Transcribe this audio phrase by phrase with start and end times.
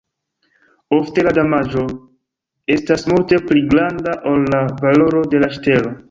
[0.95, 1.83] Ofte la damaĝo
[2.75, 5.93] estas multe pli granda ol la valoro de la ŝtelo.